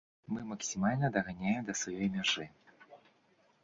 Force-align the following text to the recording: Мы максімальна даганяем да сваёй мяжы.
Мы 0.35 0.39
максімальна 0.53 1.11
даганяем 1.19 1.61
да 1.69 1.79
сваёй 1.83 2.07
мяжы. 2.19 2.51